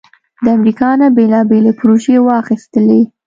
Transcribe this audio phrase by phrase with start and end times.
[0.43, 3.01] د امریکا نه بیلابیلې پروژې واخستلې